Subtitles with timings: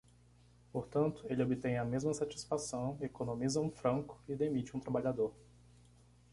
[0.71, 5.31] Portanto, ele obtém a mesma satisfação, economiza um franco e demite um trabalhador.